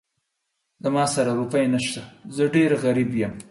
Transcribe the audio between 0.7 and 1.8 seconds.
زما سره روپۍ نه